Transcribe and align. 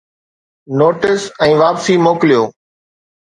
Notes 0.79 1.27
۽ 1.47 1.51
واپسي 1.61 1.95
موڪليو. 2.07 2.41